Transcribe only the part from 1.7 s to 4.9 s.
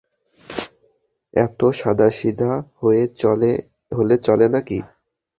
সাদাসিধা হলে চলে নাকি!